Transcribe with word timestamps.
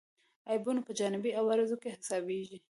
عیبونه 0.49 0.81
په 0.87 0.91
جانبي 0.99 1.31
عوارضو 1.39 1.75
کې 1.81 1.89
حسابېږي. 1.95 2.57